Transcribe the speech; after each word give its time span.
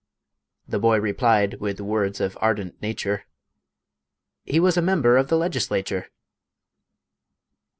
The 0.67 0.79
boy 0.79 0.99
replied, 0.99 1.59
with 1.59 1.79
words 1.79 2.19
of 2.19 2.35
ardent 2.41 2.81
nature, 2.81 3.25
"He 4.43 4.59
was 4.59 4.75
a 4.75 4.81
member 4.81 5.15
of 5.15 5.27
the 5.27 5.37
legislature." 5.37 6.07